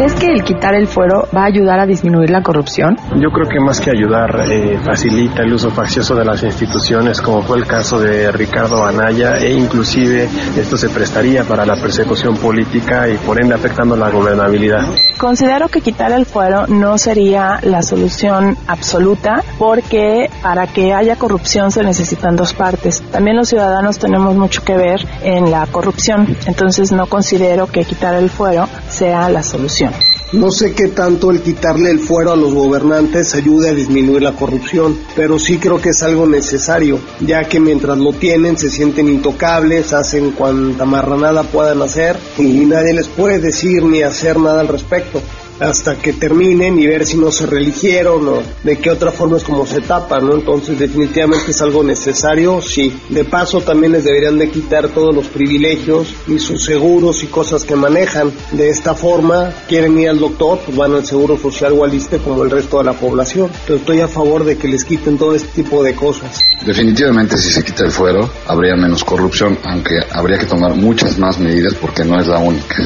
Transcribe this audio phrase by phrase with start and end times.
[0.00, 2.96] ¿Crees que el quitar el fuero va a ayudar a disminuir la corrupción?
[3.16, 7.42] Yo creo que más que ayudar, eh, facilita el uso faccioso de las instituciones, como
[7.42, 10.26] fue el caso de Ricardo Anaya, e inclusive
[10.56, 14.86] esto se prestaría para la persecución política y por ende afectando la gobernabilidad.
[15.18, 21.72] Considero que quitar el fuero no sería la solución absoluta porque para que haya corrupción
[21.72, 23.02] se necesitan dos partes.
[23.12, 28.14] También los ciudadanos tenemos mucho que ver en la corrupción, entonces no considero que quitar
[28.14, 29.89] el fuero sea la solución.
[30.32, 34.36] No sé qué tanto el quitarle el fuero a los gobernantes ayude a disminuir la
[34.36, 39.08] corrupción, pero sí creo que es algo necesario, ya que mientras lo tienen se sienten
[39.08, 44.68] intocables, hacen cuanta marranada puedan hacer y nadie les puede decir ni hacer nada al
[44.68, 45.20] respecto
[45.60, 49.44] hasta que terminen y ver si no se religieron o de qué otra forma es
[49.44, 50.34] como se tapa, ¿no?
[50.34, 52.98] Entonces definitivamente es algo necesario, sí.
[53.10, 57.64] De paso también les deberían de quitar todos los privilegios y sus seguros y cosas
[57.64, 58.32] que manejan.
[58.52, 62.18] De esta forma, quieren ir al doctor, pues van al seguro social o al ISTE
[62.18, 63.46] como el resto de la población.
[63.46, 66.40] Entonces estoy a favor de que les quiten todo este tipo de cosas.
[66.64, 71.38] Definitivamente si se quita el fuero, habría menos corrupción, aunque habría que tomar muchas más
[71.38, 72.82] medidas porque no es la única.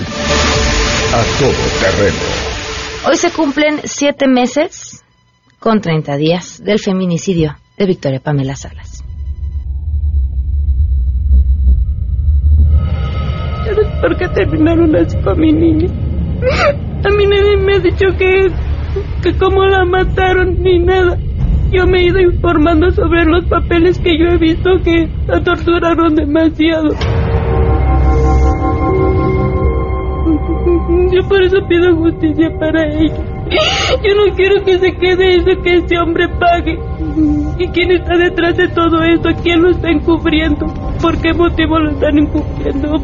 [1.13, 2.54] A todo terreno
[3.07, 5.05] Hoy se cumplen siete meses
[5.59, 9.05] con 30 días del feminicidio de Victoria Pamela Salas.
[13.67, 15.89] ¿Sabes por qué terminaron así con mi niña?
[17.05, 18.49] A mí nadie me ha dicho que,
[19.23, 21.19] que cómo la mataron ni nada.
[21.73, 26.15] Yo me he ido informando sobre los papeles que yo he visto que la torturaron
[26.15, 26.89] demasiado.
[31.13, 33.35] Yo por eso pido justicia para ella.
[34.03, 36.79] Yo no quiero que se quede eso que ese hombre pague.
[37.59, 39.31] ¿Y quién está detrás de todo esto?
[39.43, 40.67] ¿Quién lo está encubriendo?
[41.01, 43.01] ¿Por qué motivo lo están encubriendo?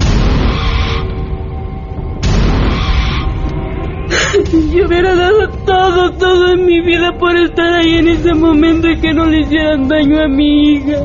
[4.74, 9.00] Yo hubiera dado todo, todo en mi vida por estar ahí en ese momento y
[9.00, 10.98] que no le hicieran daño a mi hija.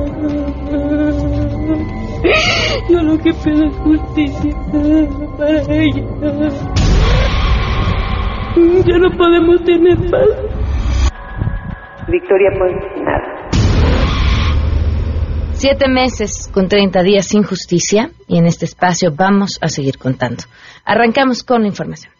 [2.90, 4.52] Yo lo que pido es justicia
[5.38, 6.03] para ella.
[8.86, 10.30] Ya no podemos tener paz.
[12.08, 13.35] Victoria pues nada.
[15.53, 20.44] Siete meses con 30 días sin justicia y en este espacio vamos a seguir contando.
[20.84, 22.15] Arrancamos con la información.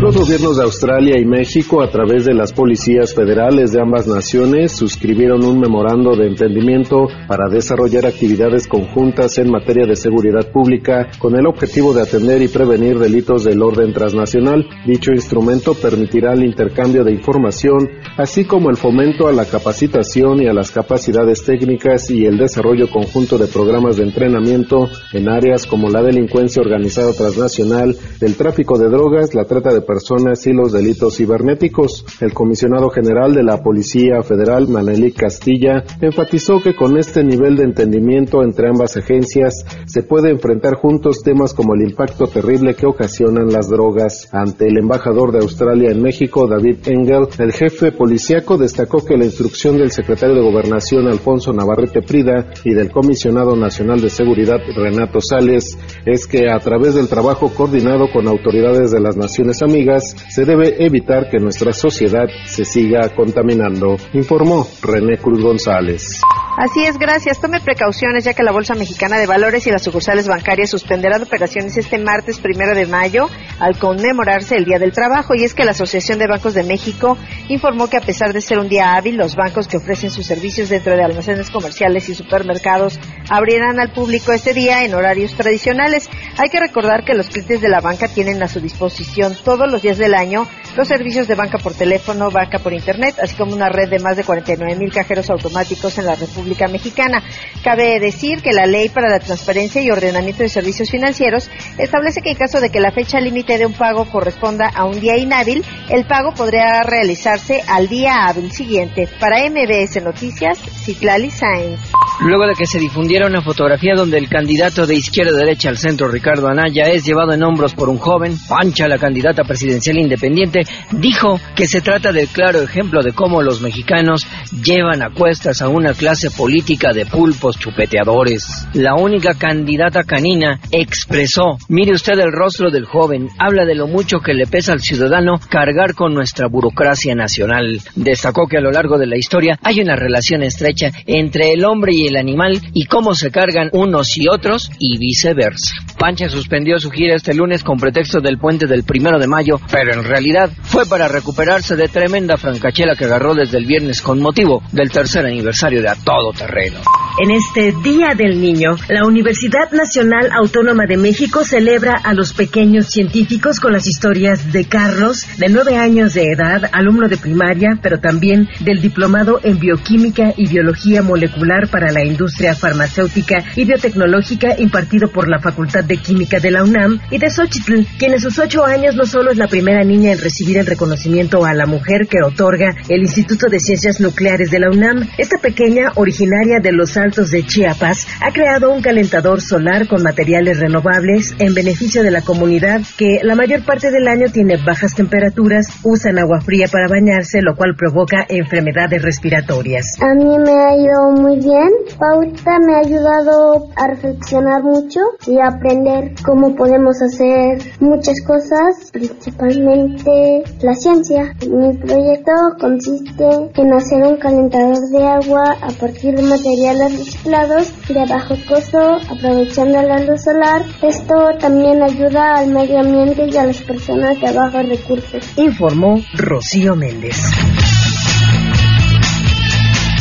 [0.00, 4.72] Los gobiernos de Australia y México, a través de las policías federales de ambas naciones,
[4.72, 11.36] suscribieron un memorando de entendimiento para desarrollar actividades conjuntas en materia de seguridad pública con
[11.36, 14.66] el objetivo de atender y prevenir delitos del orden transnacional.
[14.86, 20.46] Dicho instrumento permitirá el intercambio de información, así como el fomento a la capacitación y
[20.46, 25.90] a las capacidades técnicas y el desarrollo conjunto de programas de entrenamiento en áreas como
[25.90, 31.16] la delincuencia organizada transnacional, el tráfico de drogas, la trata de personas y los delitos
[31.16, 32.04] cibernéticos.
[32.20, 37.64] El comisionado general de la Policía Federal, Manelik Castilla, enfatizó que con este nivel de
[37.64, 43.48] entendimiento entre ambas agencias se puede enfrentar juntos temas como el impacto terrible que ocasionan
[43.48, 44.28] las drogas.
[44.30, 49.24] Ante el embajador de Australia en México, David Engel, el jefe policíaco destacó que la
[49.24, 55.20] instrucción del secretario de Gobernación, Alfonso Navarrete Prida, y del comisionado nacional de seguridad, Renato
[55.20, 55.76] Sales,
[56.06, 59.79] es que a través del trabajo coordinado con autoridades de las naciones amigas,
[60.28, 66.20] se debe evitar que nuestra sociedad se siga contaminando, informó René Cruz González.
[66.56, 67.40] Así es, gracias.
[67.40, 71.76] Tome precauciones ya que la Bolsa Mexicana de Valores y las sucursales bancarias suspenderán operaciones
[71.76, 73.28] este martes primero de mayo
[73.60, 75.34] al conmemorarse el Día del Trabajo.
[75.34, 77.16] Y es que la Asociación de Bancos de México
[77.48, 80.68] informó que a pesar de ser un día hábil, los bancos que ofrecen sus servicios
[80.68, 82.98] dentro de almacenes comerciales y supermercados
[83.30, 86.10] abrirán al público este día en horarios tradicionales.
[86.36, 89.80] Hay que recordar que los clientes de la banca tienen a su disposición todos los
[89.80, 90.46] días del año
[90.76, 94.16] los servicios de banca por teléfono, banca por internet, así como una red de más
[94.16, 97.22] de 49 mil cajeros automáticos en la República Mexicana.
[97.62, 102.30] Cabe decir que la Ley para la Transparencia y Ordenamiento de Servicios Financieros establece que
[102.30, 105.64] en caso de que la fecha límite de un pago corresponda a un día inhábil,
[105.88, 109.08] el pago podrá realizarse al día hábil siguiente.
[109.18, 111.80] Para MBS Noticias, Citlali Sáenz.
[112.22, 116.06] Luego de que se difundiera una fotografía donde el candidato de izquierda derecha al centro,
[116.08, 121.40] Ricardo Anaya, es llevado en hombros por un joven, Pancha, la candidata presidencial independiente, dijo
[121.56, 124.26] que se trata del claro ejemplo de cómo los mexicanos
[124.62, 128.66] llevan a cuestas a una clase política de pulpos chupeteadores.
[128.74, 134.18] La única candidata canina expresó, mire usted el rostro del joven, habla de lo mucho
[134.18, 137.80] que le pesa al ciudadano cargar con nuestra burocracia nacional.
[137.96, 141.92] Destacó que a lo largo de la historia hay una relación estrecha entre el hombre
[141.94, 145.74] y el animal y cómo se cargan unos y otros y viceversa.
[145.98, 149.92] Pancha suspendió su gira este lunes con pretexto del puente del primero de mayo, pero
[149.92, 154.62] en realidad fue para recuperarse de tremenda francachela que agarró desde el viernes con motivo
[154.72, 156.80] del tercer aniversario de A Todo Terreno.
[157.22, 162.86] En este Día del Niño, la Universidad Nacional Autónoma de México celebra a los pequeños
[162.86, 167.98] científicos con las historias de Carlos, de nueve años de edad, alumno de primaria, pero
[168.00, 175.08] también del diplomado en bioquímica y biología molecular para la industria farmacéutica y biotecnológica impartido
[175.08, 178.64] por la Facultad de Química de la UNAM, y de Xochitl, quien en sus ocho
[178.64, 182.22] años no solo es la primera niña en recibir el reconocimiento a la mujer que
[182.24, 187.30] otorga el Instituto de Ciencias Nucleares de la UNAM, esta pequeña, originaria de los Altos
[187.30, 192.80] de Chiapas, ha creado un calentador solar con materiales renovables en beneficio de la comunidad
[192.96, 197.54] que la mayor parte del año tiene bajas temperaturas, usan agua fría para bañarse, lo
[197.56, 199.98] cual provoca enfermedades respiratorias.
[200.00, 201.70] A mí me ha ido muy bien.
[201.98, 208.90] Pauta me ha ayudado a reflexionar mucho y a aprender cómo podemos hacer muchas cosas,
[208.92, 211.34] principalmente la ciencia.
[211.48, 218.06] Mi proyecto consiste en hacer un calentador de agua a partir de materiales reciclados de
[218.06, 220.62] bajo costo, aprovechando la luz solar.
[220.82, 225.38] Esto también ayuda al medio ambiente y a las personas de bajos recursos.
[225.38, 227.16] Informó Rocío Méndez.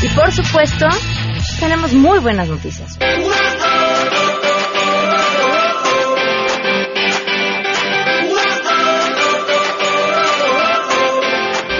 [0.01, 0.87] Y por supuesto,
[1.59, 2.97] tenemos muy buenas noticias.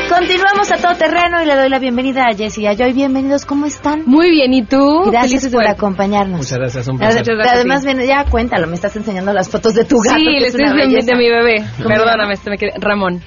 [0.10, 2.94] Continuamos a todo terreno y le doy la bienvenida a Jessy y a Joy.
[2.94, 4.04] Bienvenidos, ¿cómo están?
[4.06, 5.04] Muy bien, ¿y tú?
[5.06, 6.40] Gracias Felices por por- acompañarnos.
[6.40, 7.48] Muchas gracias, un Además, placer.
[7.56, 10.18] Además, ya cuéntalo, me estás enseñando las fotos de tu gato.
[10.18, 11.66] Sí, le es estoy enseñando a mi bebé.
[11.78, 12.72] ¿Cómo Perdóname, este me quedé...
[12.80, 13.22] Ramón.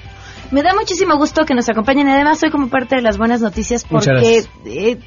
[0.51, 2.09] Me da muchísimo gusto que nos acompañen.
[2.09, 4.97] Además, soy como parte de las buenas noticias porque eh,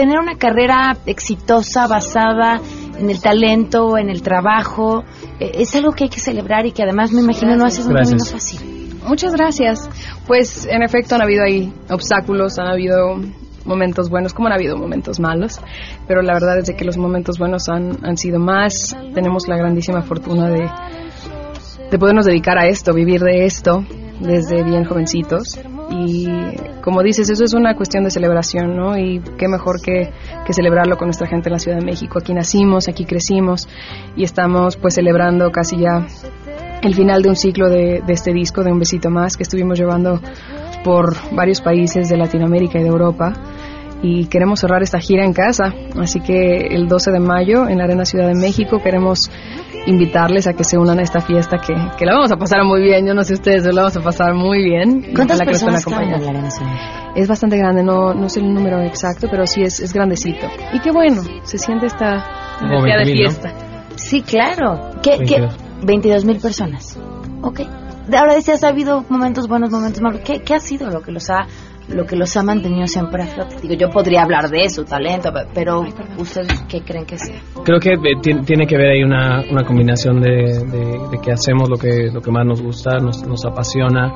[0.00, 2.58] tener una carrera exitosa basada
[2.98, 5.04] en el talento, en el trabajo,
[5.38, 7.92] eh, es algo que hay que celebrar y que además me imagino no haces un
[7.92, 8.60] camino fácil.
[9.06, 9.90] Muchas gracias.
[10.26, 13.20] Pues en efecto han habido ahí obstáculos, han habido
[13.66, 15.60] momentos buenos, como han habido momentos malos,
[16.08, 18.96] pero la verdad es de que los momentos buenos han, han sido más.
[19.12, 20.66] Tenemos la grandísima fortuna de,
[21.90, 23.84] de podernos dedicar a esto, vivir de esto
[24.18, 25.58] desde bien jovencitos.
[25.90, 26.28] Y
[26.82, 28.96] como dices, eso es una cuestión de celebración, ¿no?
[28.96, 30.12] Y qué mejor que,
[30.46, 32.18] que celebrarlo con nuestra gente en la Ciudad de México.
[32.20, 33.68] Aquí nacimos, aquí crecimos
[34.16, 36.06] y estamos pues celebrando casi ya
[36.82, 39.78] el final de un ciclo de, de este disco, de Un Besito Más, que estuvimos
[39.78, 40.20] llevando
[40.84, 43.34] por varios países de Latinoamérica y de Europa.
[44.02, 45.74] Y queremos cerrar esta gira en casa.
[45.98, 49.30] Así que el 12 de mayo en la Arena Ciudad de México queremos
[49.86, 52.82] invitarles a que se unan a esta fiesta que, que la vamos a pasar muy
[52.82, 53.06] bien.
[53.06, 55.12] Yo no sé ustedes, pero la vamos a pasar muy bien.
[55.14, 56.72] ¿Cuántas que personas caben en la Arena Ciudad?
[57.14, 60.46] Es bastante grande, no, no sé el número exacto, pero sí es, es grandecito.
[60.72, 63.30] Y qué bueno, se siente esta energía de 20,000, ¿no?
[63.30, 63.70] fiesta.
[63.96, 64.90] Sí, claro.
[65.02, 65.48] ¿Qué, qué?
[65.82, 66.98] 22 mil personas.
[67.42, 67.60] Ok.
[68.16, 70.20] ahora decías, ha habido momentos buenos, momentos malos.
[70.24, 71.46] ¿Qué, qué ha sido lo que los ha
[71.94, 73.44] lo que los ha mantenido siempre a?
[73.62, 75.82] Digo, yo podría hablar de su talento, pero
[76.18, 77.40] ¿ustedes qué creen que sea?
[77.64, 81.76] Creo que eh, tiene, que ver ahí una, una combinación de, de- que hacemos lo
[81.76, 84.08] que, lo que más nos gusta, nos, nos apasiona,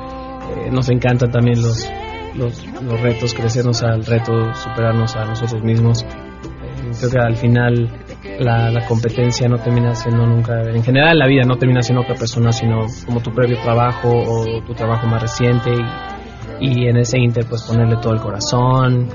[0.49, 1.91] eh, nos encantan también los,
[2.35, 6.03] los, retos, crecernos al reto, superarnos a nosotros mismos.
[6.03, 7.91] Eh, creo que al final
[8.39, 12.15] la, la competencia no termina siendo nunca, en general la vida no termina siendo otra
[12.15, 16.14] persona, sino como tu propio trabajo o tu trabajo más reciente y,
[16.59, 19.07] y en ese inter pues ponerle todo el corazón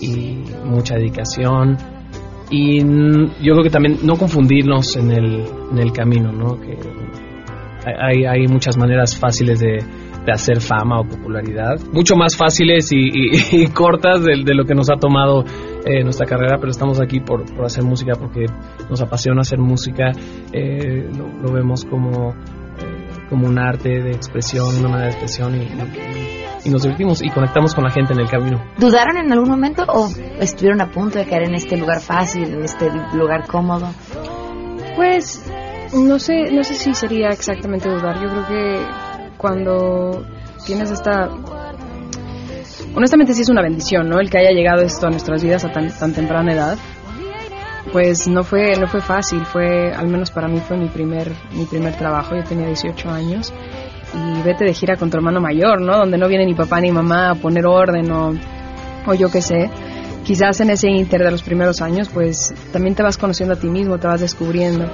[0.00, 1.76] y mucha dedicación
[2.50, 6.60] y yo creo que también no confundirnos en el, en el camino, ¿no?
[6.60, 6.76] Que
[7.86, 9.78] hay, hay muchas maneras fáciles de,
[10.24, 12.98] de hacer fama o popularidad, mucho más fáciles y,
[13.52, 15.44] y- cortas de, lo que nos ha tomado
[15.84, 18.46] eh, nuestra carrera, pero estamos aquí por, por hacer música porque
[18.90, 20.12] nos apasiona hacer música,
[20.52, 25.54] eh, lo, lo vemos como, eh, como un arte de expresión, una manera de expresión
[25.56, 28.62] y, y- y nos divertimos y conectamos con la gente en el camino.
[28.78, 32.62] ¿Dudaron en algún momento o estuvieron a punto de caer en este lugar fácil, en
[32.64, 33.88] este lugar cómodo?
[34.96, 35.44] Pues
[35.94, 38.20] no sé, no sé si sería exactamente dudar.
[38.20, 38.86] Yo creo que
[39.36, 40.24] cuando
[40.64, 41.30] tienes esta
[42.94, 44.20] honestamente sí es una bendición, ¿no?
[44.20, 46.78] El que haya llegado esto a nuestras vidas a tan, tan temprana edad.
[47.92, 51.64] Pues no fue no fue fácil, fue al menos para mí fue mi primer mi
[51.64, 53.52] primer trabajo, yo tenía 18 años
[54.14, 55.96] y vete de gira con tu hermano mayor, ¿no?
[55.98, 58.34] Donde no viene ni papá ni mamá a poner orden o
[59.06, 59.70] o yo qué sé.
[60.24, 63.68] Quizás en ese inter de los primeros años, pues también te vas conociendo a ti
[63.68, 64.86] mismo, te vas descubriendo,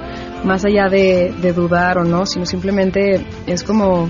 [0.43, 4.09] más allá de, de dudar o no, sino simplemente es como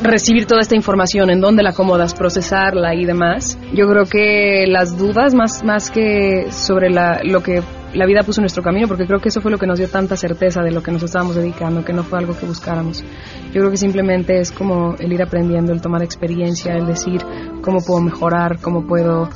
[0.00, 3.58] recibir toda esta información, en dónde la acomodas, procesarla y demás.
[3.74, 7.62] Yo creo que las dudas, más, más que sobre la, lo que
[7.94, 9.88] la vida puso en nuestro camino, porque creo que eso fue lo que nos dio
[9.88, 13.02] tanta certeza de lo que nos estábamos dedicando, que no fue algo que buscáramos.
[13.46, 17.20] Yo creo que simplemente es como el ir aprendiendo, el tomar experiencia, el decir
[17.62, 19.28] cómo puedo mejorar, cómo puedo,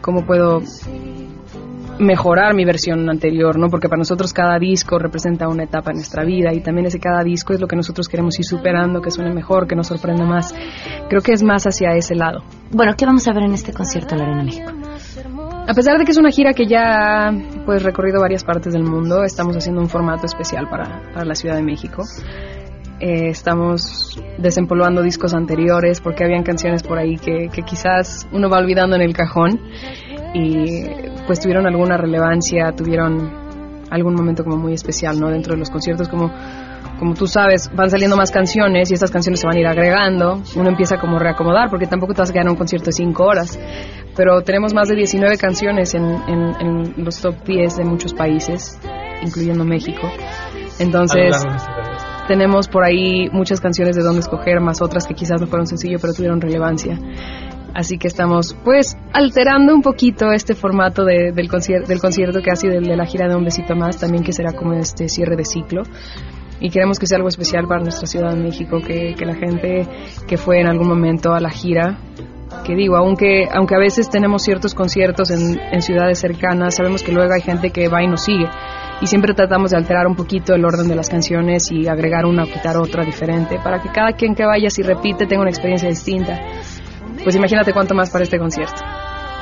[0.00, 0.60] cómo puedo
[2.00, 3.68] mejorar mi versión anterior, ¿no?
[3.68, 7.22] Porque para nosotros cada disco representa una etapa en nuestra vida y también ese cada
[7.22, 10.54] disco es lo que nosotros queremos ir superando, que suene mejor, que nos sorprenda más.
[11.08, 12.42] Creo que es más hacia ese lado.
[12.70, 14.72] Bueno, ¿qué vamos a ver en este concierto en la Arena México?
[15.68, 17.32] A pesar de que es una gira que ya ha
[17.66, 21.54] pues, recorrido varias partes del mundo, estamos haciendo un formato especial para, para la Ciudad
[21.54, 22.02] de México.
[22.98, 28.58] Eh, estamos desempolvando discos anteriores porque habían canciones por ahí que, que quizás uno va
[28.58, 29.58] olvidando en el cajón
[30.34, 30.84] y
[31.26, 33.30] pues tuvieron alguna relevancia, tuvieron
[33.90, 35.28] algún momento como muy especial, ¿no?
[35.28, 36.30] Dentro de los conciertos como
[37.00, 40.42] como tú sabes, van saliendo más canciones y estas canciones se van a ir agregando.
[40.54, 42.92] Uno empieza como a reacomodar porque tampoco te vas a quedar en un concierto de
[42.92, 43.58] 5 horas.
[44.14, 48.78] Pero tenemos más de 19 canciones en, en, en los top 10 de muchos países,
[49.22, 50.10] incluyendo México.
[50.78, 51.42] Entonces,
[52.28, 55.96] tenemos por ahí muchas canciones de dónde escoger, más otras que quizás no fueron sencillo,
[56.00, 56.98] pero tuvieron relevancia.
[57.74, 62.74] Así que estamos, pues, alterando un poquito este formato de- del, concierto, del concierto sido
[62.74, 65.44] el de la gira de Un Besito Más, también que será como este cierre de
[65.44, 65.82] ciclo.
[66.60, 69.86] Y queremos que sea algo especial para nuestra Ciudad de México, que, que la gente
[70.26, 71.98] que fue en algún momento a la gira,
[72.64, 77.12] que digo, aunque, aunque a veces tenemos ciertos conciertos en, en ciudades cercanas, sabemos que
[77.12, 78.46] luego hay gente que va y nos sigue.
[79.00, 82.42] Y siempre tratamos de alterar un poquito el orden de las canciones y agregar una
[82.44, 85.88] o quitar otra diferente, para que cada quien que vaya, si repite, tenga una experiencia
[85.88, 86.38] distinta.
[87.22, 88.80] Pues imagínate cuánto más para este concierto.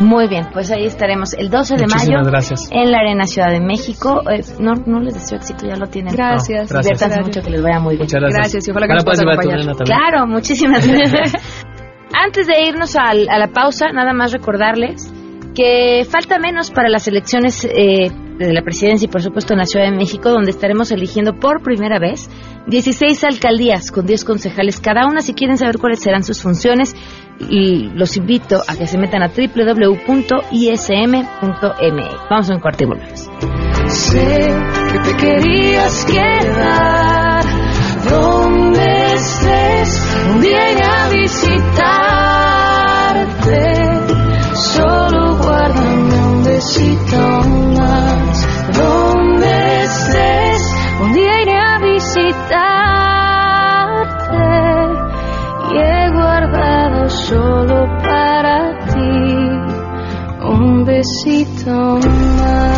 [0.00, 2.68] Muy bien, pues ahí estaremos el 12 de Muchísimas mayo gracias.
[2.70, 4.22] en la Arena Ciudad de México.
[4.30, 6.14] Eh, no, no les deseo éxito, ya lo tienen.
[6.14, 6.70] Gracias.
[6.72, 7.18] No, Gracias.
[7.20, 8.02] Mucho, que les vaya muy bien.
[8.04, 8.38] Muchas gracias.
[8.40, 9.76] Gracias, y ojalá que Ahora nos puedas a acompañar.
[9.84, 11.66] Claro, muchísimas gracias.
[12.14, 15.12] Antes de irnos al- a la pausa, nada más recordarles
[15.56, 19.66] que falta menos para las elecciones eh, de la presidencia y por supuesto en la
[19.66, 22.30] Ciudad de México, donde estaremos eligiendo por primera vez
[22.66, 25.20] 16 alcaldías con 10 concejales cada una.
[25.20, 26.94] Si quieren saber cuáles serán sus funciones,
[27.40, 30.08] y los invito a que se metan a www.ism.me.
[32.30, 32.86] Vamos a un corte.
[33.86, 34.48] Sé
[34.92, 37.44] que te querías quedar
[38.10, 40.44] donde estés, un
[40.82, 41.58] a visitarte.
[44.54, 47.77] Solo guárdame un besito
[60.98, 61.98] un besito
[62.36, 62.77] más.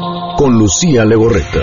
[0.41, 1.61] Con Lucía Legorreta.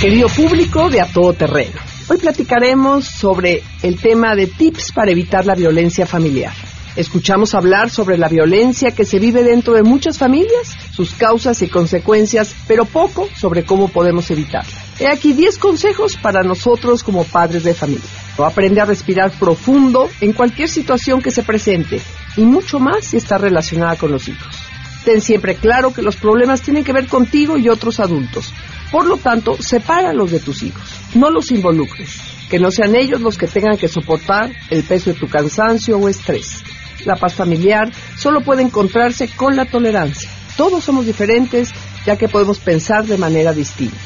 [0.00, 1.78] Querido público de A Todo Terreno,
[2.08, 6.54] hoy platicaremos sobre el tema de tips para evitar la violencia familiar.
[6.96, 11.68] Escuchamos hablar sobre la violencia que se vive dentro de muchas familias, sus causas y
[11.68, 14.72] consecuencias, pero poco sobre cómo podemos evitarla.
[14.98, 18.08] He aquí 10 consejos para nosotros como padres de familia.
[18.38, 22.00] Aprende a respirar profundo en cualquier situación que se presente
[22.38, 24.57] y mucho más si está relacionada con los hijos.
[25.04, 28.52] Ten siempre claro que los problemas tienen que ver contigo y otros adultos.
[28.90, 30.82] Por lo tanto, sepáralos de tus hijos.
[31.14, 32.20] No los involucres.
[32.50, 36.08] Que no sean ellos los que tengan que soportar el peso de tu cansancio o
[36.08, 36.62] estrés.
[37.04, 40.30] La paz familiar solo puede encontrarse con la tolerancia.
[40.56, 41.70] Todos somos diferentes
[42.04, 43.96] ya que podemos pensar de manera distinta.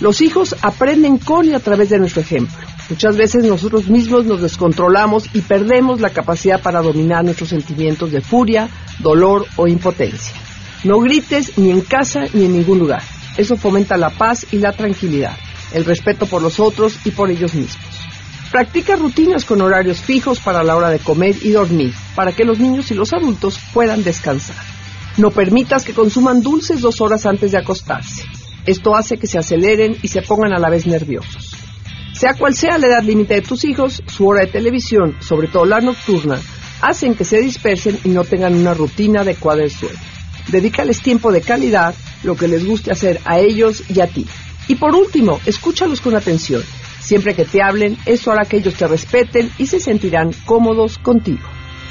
[0.00, 2.58] Los hijos aprenden con y a través de nuestro ejemplo.
[2.88, 8.22] Muchas veces nosotros mismos nos descontrolamos y perdemos la capacidad para dominar nuestros sentimientos de
[8.22, 10.34] furia, dolor o impotencia.
[10.84, 13.02] No grites ni en casa ni en ningún lugar.
[13.36, 15.36] Eso fomenta la paz y la tranquilidad,
[15.74, 17.84] el respeto por los otros y por ellos mismos.
[18.50, 22.58] Practica rutinas con horarios fijos para la hora de comer y dormir, para que los
[22.58, 24.56] niños y los adultos puedan descansar.
[25.18, 28.22] No permitas que consuman dulces dos horas antes de acostarse.
[28.64, 31.57] Esto hace que se aceleren y se pongan a la vez nerviosos.
[32.18, 35.64] Sea cual sea la edad límite de tus hijos, su hora de televisión, sobre todo
[35.64, 36.40] la nocturna,
[36.80, 39.94] hacen que se dispersen y no tengan una rutina adecuada de sueño.
[40.48, 41.94] Dedícales tiempo de calidad,
[42.24, 44.26] lo que les guste hacer a ellos y a ti.
[44.66, 46.64] Y por último, escúchalos con atención.
[46.98, 51.46] Siempre que te hablen, eso hará que ellos te respeten y se sentirán cómodos contigo.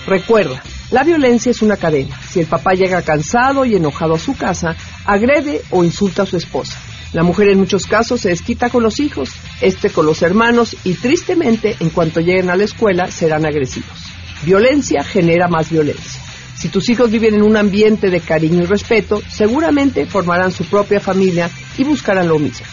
[0.07, 2.19] Recuerda, la violencia es una cadena.
[2.29, 6.36] Si el papá llega cansado y enojado a su casa, agrede o insulta a su
[6.36, 6.77] esposa.
[7.14, 9.30] La mujer en muchos casos se desquita con los hijos,
[9.62, 13.98] este con los hermanos y tristemente en cuanto lleguen a la escuela serán agresivos.
[14.43, 16.22] Violencia genera más violencia.
[16.58, 21.00] Si tus hijos viven en un ambiente de cariño y respeto, seguramente formarán su propia
[21.00, 22.65] familia y buscarán lo mismo.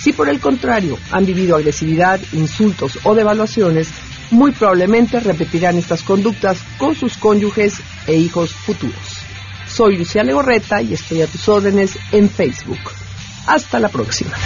[0.00, 3.88] Si por el contrario han vivido agresividad, insultos o devaluaciones,
[4.30, 7.74] muy probablemente repetirán estas conductas con sus cónyuges
[8.06, 9.20] e hijos futuros.
[9.68, 13.05] Soy Lucía Legorreta y estoy a tus órdenes en Facebook.
[13.46, 14.36] Hasta la próxima.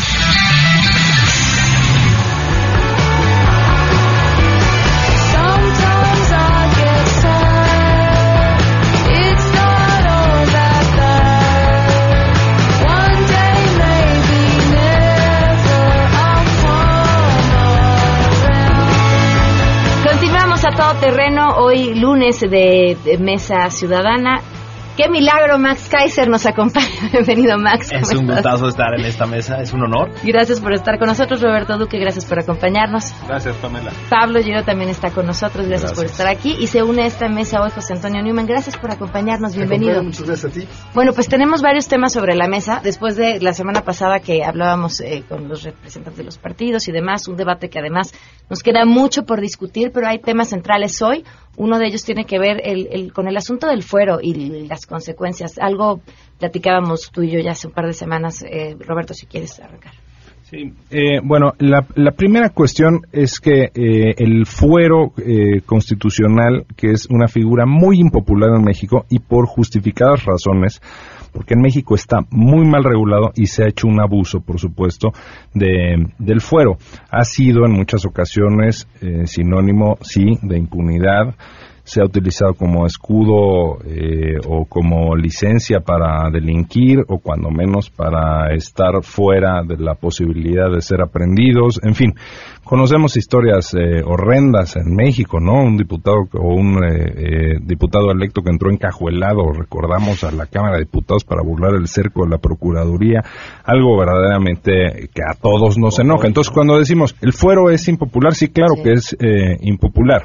[20.04, 24.42] Continuamos a todo terreno, hoy lunes de, de Mesa Ciudadana.
[24.96, 26.86] Qué milagro, Max Kaiser nos acompaña.
[27.12, 27.90] Bienvenido, Max.
[27.90, 28.60] Es ¿Cómo un estás?
[28.60, 30.10] gustazo estar en esta mesa, es un honor.
[30.22, 31.98] Gracias por estar con nosotros, Roberto Duque.
[31.98, 33.14] Gracias por acompañarnos.
[33.26, 33.92] Gracias, Pamela.
[34.10, 35.66] Pablo Giro también está con nosotros.
[35.68, 36.56] Gracias, por estar aquí.
[36.60, 38.46] Y se une a esta mesa hoy José Antonio Newman.
[38.46, 39.54] Gracias por acompañarnos.
[39.54, 40.02] Bienvenido.
[40.02, 40.68] Muchas gracias a ti.
[40.92, 42.80] Bueno, pues tenemos varios temas sobre la mesa.
[42.82, 46.92] Después de la semana pasada que hablábamos eh, con los representantes de los partidos y
[46.92, 48.12] demás, un debate que además
[48.50, 51.24] nos queda mucho por discutir, pero hay temas centrales hoy.
[51.56, 54.86] Uno de ellos tiene que ver el- el- con el asunto del fuero y las
[54.86, 55.58] consecuencias.
[55.58, 56.00] Algo
[56.38, 58.42] platicábamos tú y yo ya hace un par de semanas.
[58.42, 59.92] Eh, Roberto, si quieres arrancar.
[60.52, 67.06] Eh, bueno, la, la primera cuestión es que eh, el fuero eh, constitucional, que es
[67.08, 70.80] una figura muy impopular en México y por justificadas razones,
[71.32, 75.12] porque en México está muy mal regulado y se ha hecho un abuso, por supuesto,
[75.54, 76.76] de, del fuero.
[77.10, 81.34] Ha sido en muchas ocasiones eh, sinónimo, sí, de impunidad
[81.84, 88.54] se ha utilizado como escudo eh, o como licencia para delinquir o cuando menos para
[88.54, 91.80] estar fuera de la posibilidad de ser aprendidos.
[91.82, 92.14] En fin,
[92.64, 95.62] conocemos historias eh, horrendas en México, ¿no?
[95.62, 100.76] Un diputado o un eh, eh, diputado electo que entró encajuelado, recordamos, a la Cámara
[100.76, 103.22] de Diputados para burlar el cerco de la Procuraduría,
[103.64, 106.26] algo verdaderamente que a todos nos enoja.
[106.26, 110.22] Entonces, cuando decimos el fuero es impopular, sí, claro que es eh, impopular.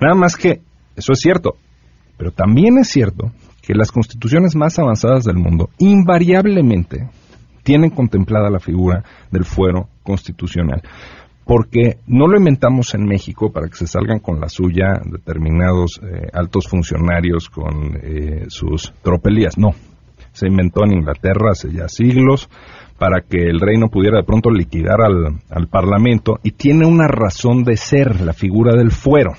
[0.00, 0.60] Nada más que
[0.96, 1.56] eso es cierto,
[2.16, 7.08] pero también es cierto que las constituciones más avanzadas del mundo invariablemente
[7.62, 10.82] tienen contemplada la figura del fuero constitucional.
[11.46, 16.28] Porque no lo inventamos en México para que se salgan con la suya determinados eh,
[16.32, 19.58] altos funcionarios con eh, sus tropelías.
[19.58, 19.74] No.
[20.32, 22.48] se inventó en Inglaterra hace ya siglos
[22.98, 27.62] para que el reino pudiera de pronto liquidar al, al Parlamento y tiene una razón
[27.64, 29.32] de ser la figura del fuero.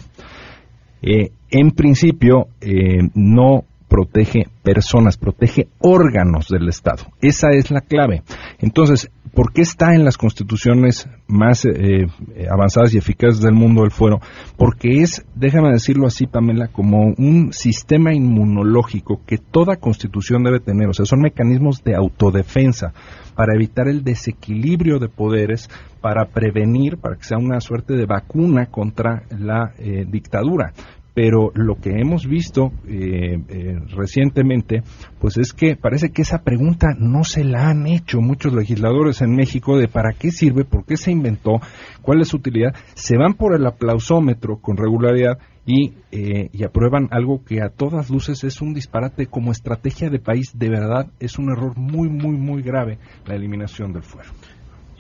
[1.06, 7.04] Eh, en principio, eh, no protege personas, protege órganos del Estado.
[7.22, 8.24] Esa es la clave.
[8.60, 12.08] Entonces, ¿por qué está en las constituciones más eh,
[12.50, 14.20] avanzadas y eficaces del mundo el fuero?
[14.58, 20.90] Porque es, déjame decirlo así, Pamela, como un sistema inmunológico que toda constitución debe tener.
[20.90, 22.94] O sea, son mecanismos de autodefensa
[23.36, 25.70] para evitar el desequilibrio de poderes,
[26.02, 30.74] para prevenir, para que sea una suerte de vacuna contra la eh, dictadura
[31.16, 34.84] pero lo que hemos visto eh, eh, recientemente,
[35.18, 39.34] pues es que parece que esa pregunta no se la han hecho muchos legisladores en
[39.34, 41.62] México de para qué sirve, por qué se inventó,
[42.02, 42.76] cuál es su utilidad.
[42.96, 48.10] Se van por el aplausómetro con regularidad y, eh, y aprueban algo que a todas
[48.10, 50.52] luces es un disparate como estrategia de país.
[50.54, 54.32] De verdad es un error muy, muy, muy grave la eliminación del fuero.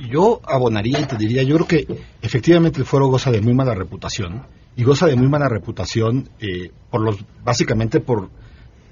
[0.10, 1.88] Yo abonaría y te diría, yo creo que
[2.21, 4.43] efectivamente el fuero goza de muy mala reputación
[4.76, 8.30] y goza de muy mala reputación eh, por los básicamente por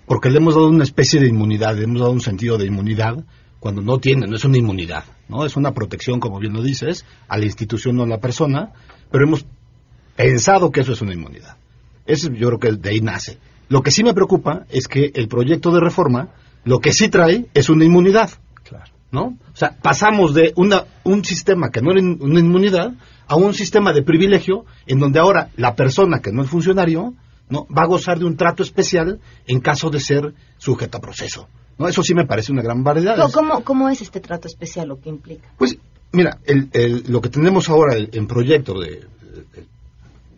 [0.05, 3.23] porque le hemos dado una especie de inmunidad, le hemos dado un sentido de inmunidad
[3.59, 7.05] cuando no tiene, no es una inmunidad, no es una protección como bien lo dices
[7.29, 8.73] a la institución o a la persona,
[9.09, 9.45] pero hemos
[10.15, 11.55] pensado que eso es una inmunidad.
[12.05, 13.37] Eso yo creo que de ahí nace.
[13.69, 16.29] Lo que sí me preocupa es que el proyecto de reforma
[16.65, 18.29] lo que sí trae es una inmunidad.
[18.63, 18.91] Claro.
[19.11, 19.37] ¿No?
[19.53, 22.93] O sea, pasamos de una, un sistema que no era una inmunidad
[23.27, 27.13] a un sistema de privilegio en donde ahora la persona que no es funcionario
[27.49, 31.47] no va a gozar de un trato especial en caso de ser sujeto a proceso.
[31.77, 31.87] ¿no?
[31.87, 33.17] Eso sí me parece una gran variedad.
[33.31, 35.49] ¿Cómo, ¿Cómo es este trato especial o qué implica?
[35.57, 35.77] Pues
[36.11, 39.05] mira, el, lo que tenemos ahora en proyecto de,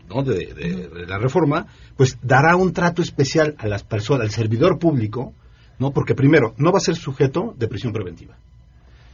[0.09, 0.23] ¿no?
[0.23, 5.33] de, la reforma, pues dará un trato especial a las personas, al servidor público,
[5.79, 5.91] ¿no?
[5.91, 8.37] Porque primero, no va a ser sujeto de prisión preventiva.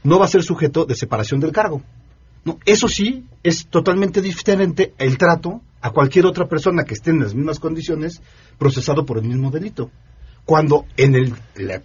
[0.03, 1.81] No va a ser sujeto de separación del cargo.
[2.43, 7.19] No, eso sí es totalmente diferente el trato a cualquier otra persona que esté en
[7.19, 8.21] las mismas condiciones
[8.57, 9.91] procesado por el mismo delito.
[10.45, 11.35] Cuando en el,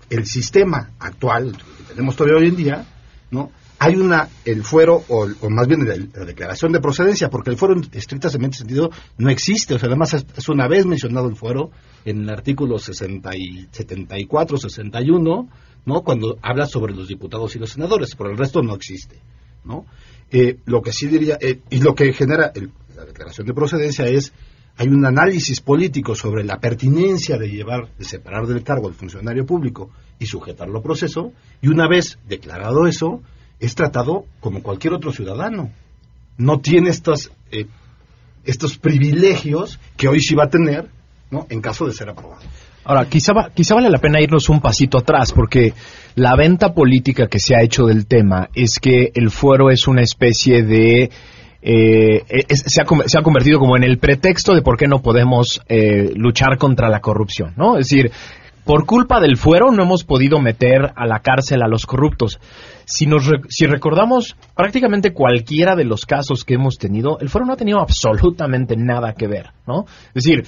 [0.08, 2.86] el sistema actual que tenemos todavía hoy en día,
[3.30, 3.50] ¿no?
[3.78, 7.86] hay una, el fuero, o, más bien la, declaración de procedencia, porque el fuero en
[7.92, 11.70] estrictamente sentido no existe, o sea, además es, una vez mencionado el fuero
[12.04, 15.48] en el artículo 60 y 74, 61,
[15.84, 16.02] ¿no?
[16.02, 19.20] Cuando habla sobre los diputados y los senadores, por el resto no existe,
[19.66, 19.86] ¿no?
[20.30, 22.52] Eh, lo que sí diría, eh, y lo que genera
[22.96, 24.32] la declaración de procedencia es,
[24.78, 29.46] hay un análisis político sobre la pertinencia de llevar, de separar del cargo al funcionario
[29.46, 33.22] público y sujetarlo a proceso, y una vez declarado eso,
[33.60, 35.70] es tratado como cualquier otro ciudadano.
[36.36, 37.66] No tiene estos, eh,
[38.44, 40.90] estos privilegios que hoy sí va a tener
[41.30, 41.46] ¿no?
[41.48, 42.42] en caso de ser aprobado.
[42.86, 45.74] Ahora, quizá, quizá vale la pena irnos un pasito atrás, porque
[46.14, 50.02] la venta política que se ha hecho del tema es que el fuero es una
[50.02, 51.10] especie de...
[51.62, 55.60] Eh, se, ha, se, ha, convertido como en el pretexto de por qué no podemos
[55.68, 57.76] eh, luchar contra la corrupción, ¿no?
[57.76, 58.12] Es decir,
[58.64, 62.38] por culpa del fuero no hemos podido meter a la cárcel a los corruptos.
[62.84, 67.54] Si, nos si recordamos prácticamente cualquiera de los casos que hemos tenido, el fuero no
[67.54, 69.86] ha tenido absolutamente nada que ver, ¿no?
[70.14, 70.44] Es decir,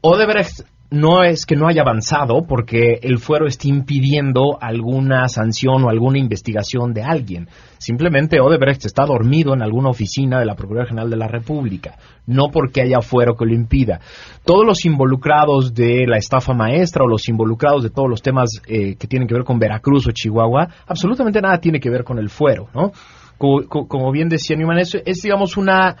[0.00, 0.60] Odebrecht
[0.92, 6.18] no es que no haya avanzado porque el fuero esté impidiendo alguna sanción o alguna
[6.18, 7.48] investigación de alguien.
[7.78, 12.50] Simplemente Odebrecht está dormido en alguna oficina de la Procuraduría General de la República, no
[12.52, 14.00] porque haya fuero que lo impida.
[14.44, 18.96] Todos los involucrados de la estafa maestra o los involucrados de todos los temas eh,
[18.96, 22.28] que tienen que ver con Veracruz o Chihuahua, absolutamente nada tiene que ver con el
[22.28, 22.92] fuero, ¿no?
[23.38, 25.96] Como, bien decía Newman, es digamos una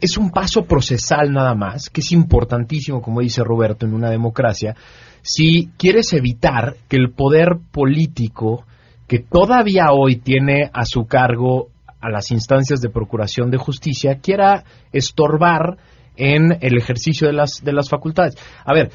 [0.00, 4.74] es un paso procesal nada más, que es importantísimo, como dice Roberto, en una democracia,
[5.22, 8.64] si quieres evitar que el poder político,
[9.06, 11.68] que todavía hoy tiene a su cargo
[12.00, 15.78] a las instancias de procuración de justicia, quiera estorbar
[16.16, 18.36] en el ejercicio de las, de las facultades.
[18.64, 18.90] A ver,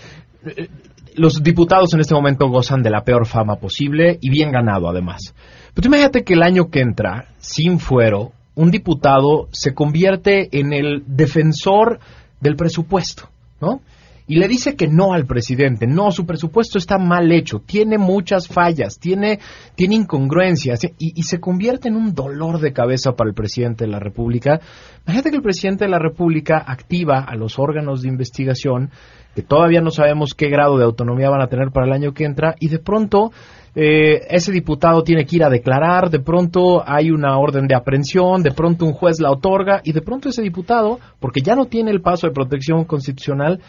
[0.46, 0.68] eh,
[1.16, 5.34] los diputados en este momento gozan de la peor fama posible y bien ganado además.
[5.74, 11.04] Pero imagínate que el año que entra, sin fuero, un diputado se convierte en el
[11.08, 12.00] defensor
[12.40, 13.30] del presupuesto,
[13.62, 13.82] ¿no?
[14.26, 18.48] Y le dice que no al presidente, no, su presupuesto está mal hecho, tiene muchas
[18.48, 19.40] fallas, tiene,
[19.76, 23.92] tiene incongruencias y, y se convierte en un dolor de cabeza para el presidente de
[23.92, 24.62] la República.
[25.06, 28.92] Imagínate que el presidente de la República activa a los órganos de investigación,
[29.36, 32.24] que todavía no sabemos qué grado de autonomía van a tener para el año que
[32.24, 33.32] entra, y de pronto
[33.76, 38.44] eh, ese diputado tiene que ir a declarar, de pronto hay una orden de aprehensión,
[38.44, 41.92] de pronto un juez la otorga y de pronto ese diputado, porque ya no tiene
[41.92, 43.62] el paso de protección constitucional,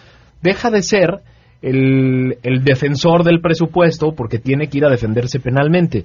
[0.43, 1.21] deja de ser
[1.63, 6.05] el, el defensor del presupuesto porque tiene que ir a defenderse penalmente.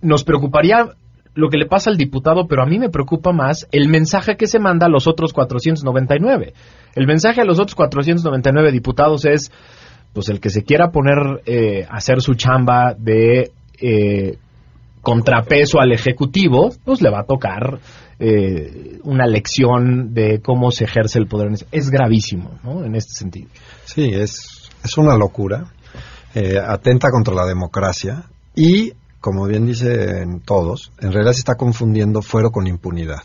[0.00, 0.88] Nos preocuparía
[1.38, 4.48] lo que le pasa al diputado, pero a mí me preocupa más el mensaje que
[4.48, 6.52] se manda a los otros 499.
[6.96, 9.52] El mensaje a los otros 499 diputados es,
[10.12, 14.38] pues el que se quiera poner eh, hacer su chamba de eh,
[15.02, 17.78] contrapeso al Ejecutivo, pues le va a tocar
[18.18, 21.52] eh, una lección de cómo se ejerce el poder.
[21.70, 22.84] Es gravísimo, ¿no?
[22.84, 23.48] En este sentido.
[23.84, 25.72] Sí, es, es una locura.
[26.34, 32.20] Eh, atenta contra la democracia y, como bien dicen todos, en realidad se está confundiendo
[32.20, 33.22] fuero con impunidad.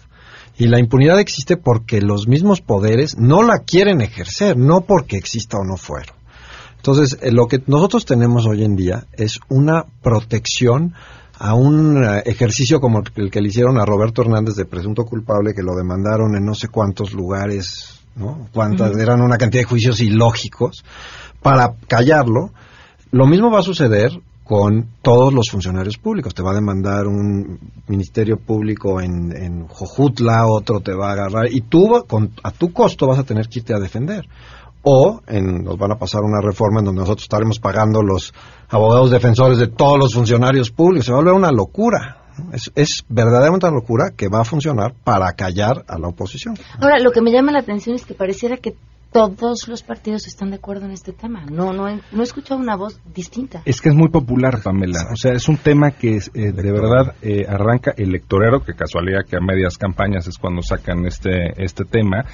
[0.57, 5.57] Y la impunidad existe porque los mismos poderes no la quieren ejercer, no porque exista
[5.57, 6.13] o no fuero.
[6.85, 10.93] Entonces, eh, lo que nosotros tenemos hoy en día es una protección
[11.39, 15.53] a un eh, ejercicio como el que le hicieron a Roberto Hernández de presunto culpable,
[15.53, 18.49] que lo demandaron en no sé cuántos lugares, ¿no?
[18.53, 20.83] Cuántas, eran una cantidad de juicios ilógicos,
[21.41, 22.51] para callarlo.
[23.11, 24.11] Lo mismo va a suceder
[24.43, 26.33] con todos los funcionarios públicos.
[26.33, 31.49] Te va a demandar un ministerio público en, en Jojutla, otro te va a agarrar,
[31.49, 34.27] y tú con, a tu costo vas a tener que irte a defender.
[34.83, 38.33] O en- nos van a pasar una reforma en donde nosotros estaremos pagando los
[38.69, 41.05] abogados defensores de todos los funcionarios públicos.
[41.05, 42.17] Se va a volver una locura.
[42.51, 46.55] Es, es verdaderamente una locura que va a funcionar para callar a la oposición.
[46.79, 48.75] Ahora, lo que me llama la atención es que pareciera que
[49.11, 51.45] todos los partidos están de acuerdo en este tema.
[51.45, 53.61] No, no, he- no he escuchado una voz distinta.
[53.63, 55.09] Es que es muy popular, Pamela.
[55.13, 59.19] O sea, es un tema que es, eh, de verdad eh, arranca electorero, que casualidad
[59.29, 62.25] que a medias campañas es cuando sacan este, este tema.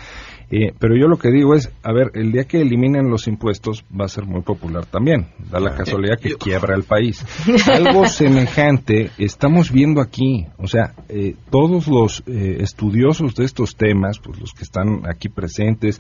[0.52, 3.86] Eh, pero yo lo que digo es, a ver, el día que eliminen los impuestos
[3.98, 5.28] va a ser muy popular también.
[5.52, 7.26] Da la casualidad que quiebra el país.
[7.72, 10.48] Algo semejante estamos viendo aquí.
[10.58, 15.30] O sea, eh, todos los eh, estudiosos de estos temas, pues los que están aquí
[15.30, 16.00] presentes,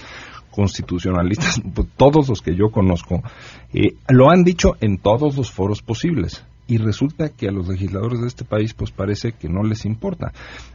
[0.51, 3.23] constitucionalistas, pues, todos los que yo conozco,
[3.73, 6.43] eh, lo han dicho en todos los foros posibles.
[6.67, 10.33] Y resulta que a los legisladores de este país, pues parece que no les importa.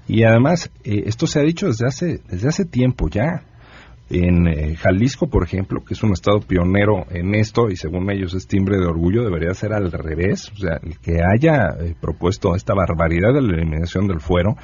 [0.08, 3.44] Y además, eh, esto se ha dicho desde hace, desde hace tiempo ya.
[4.10, 8.34] En eh, Jalisco, por ejemplo, que es un estado pionero en esto y según ellos
[8.34, 10.52] es timbre de orgullo, debería ser al revés.
[10.52, 14.56] O sea, el que haya eh, propuesto esta barbaridad de la eliminación del fuero,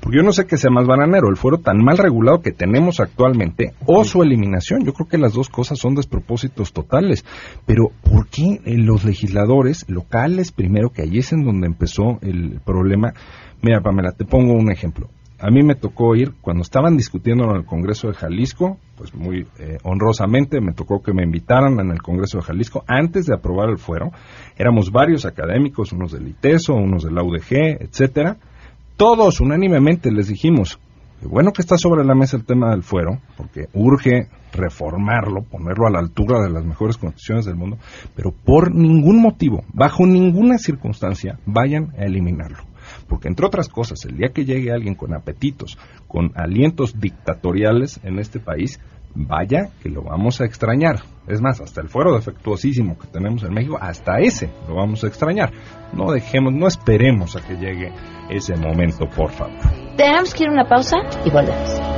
[0.00, 2.98] porque yo no sé qué sea más bananero, el fuero tan mal regulado que tenemos
[2.98, 4.84] actualmente o su eliminación.
[4.84, 7.24] Yo creo que las dos cosas son despropósitos totales.
[7.66, 12.60] Pero, ¿por qué eh, los legisladores locales, primero, que ahí es en donde empezó el
[12.64, 13.14] problema?
[13.62, 15.08] Mira, Pamela, te pongo un ejemplo.
[15.40, 19.46] A mí me tocó ir, cuando estaban discutiendo en el Congreso de Jalisco, pues muy
[19.60, 23.70] eh, honrosamente me tocó que me invitaran en el Congreso de Jalisco antes de aprobar
[23.70, 24.10] el fuero.
[24.56, 28.36] Éramos varios académicos, unos del ITESO, unos de la UDG, etcétera.
[28.96, 30.80] Todos unánimemente les dijimos,
[31.20, 35.86] "Qué bueno que está sobre la mesa el tema del fuero, porque urge reformarlo, ponerlo
[35.86, 37.78] a la altura de las mejores constituciones del mundo,
[38.16, 42.64] pero por ningún motivo, bajo ninguna circunstancia, vayan a eliminarlo.
[43.08, 48.18] Porque entre otras cosas, el día que llegue alguien con apetitos, con alientos dictatoriales en
[48.18, 48.80] este país,
[49.14, 51.02] vaya que lo vamos a extrañar.
[51.26, 55.08] Es más, hasta el fuero defectuosísimo que tenemos en México, hasta ese lo vamos a
[55.08, 55.52] extrañar.
[55.92, 57.92] No dejemos, no esperemos a que llegue
[58.30, 59.58] ese momento, por favor.
[59.96, 61.97] Tenemos que ir a una pausa y volvemos.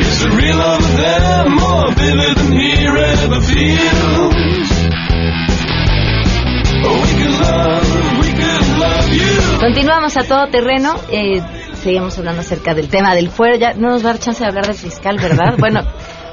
[0.00, 4.70] Is it real over there, more vivid than here ever feels?
[6.84, 7.88] Oh, we could love,
[8.20, 9.58] we could love you.
[9.60, 10.94] Continuamos a todo terreno.
[11.10, 11.42] Eh,
[11.74, 13.56] seguimos hablando acerca del tema del fuero.
[13.56, 15.54] Ya no nos va a dar chance de hablar del fiscal, ¿verdad?
[15.58, 15.82] bueno,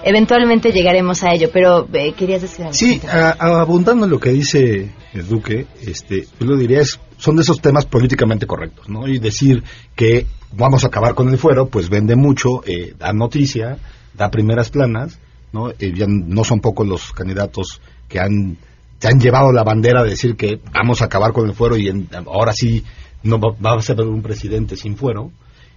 [0.04, 2.74] eventualmente llegaremos a ello, pero eh, querías decir algo.
[2.74, 7.00] Sí, a- a- abundando en lo que dice el Duque, este, yo lo diría es,
[7.18, 9.08] son de esos temas políticamente correctos, ¿no?
[9.08, 9.64] Y decir
[9.96, 13.78] que vamos a acabar con el fuero, pues vende mucho, eh, da noticia,
[14.14, 15.20] da primeras planas,
[15.52, 15.72] ¿no?
[15.72, 18.58] Eh, ya no son pocos los candidatos que han,
[19.00, 21.88] se han llevado la bandera de decir que vamos a acabar con el fuero y
[21.90, 22.84] en- ahora sí
[23.24, 25.32] no va, va a ser un presidente sin fuero,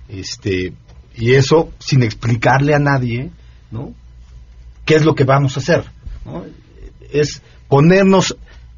[0.09, 0.73] este,
[1.17, 3.31] y eso sin explicarle a nadie,
[3.71, 3.95] ¿no?
[4.85, 5.85] Qué es lo que vamos a hacer.
[6.25, 6.45] ¿no?
[7.11, 8.37] Es ponernos